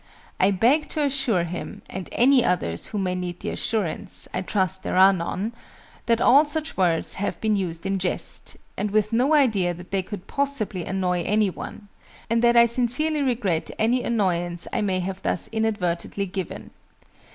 [0.39, 4.81] I beg to assure him (and any others who may need the assurance: I trust
[4.81, 5.53] there are none)
[6.07, 10.01] that all such words have been used in jest, and with no idea that they
[10.01, 11.87] could possibly annoy any one,
[12.31, 16.71] and that I sincerely regret any annoyance I may have thus inadvertently given.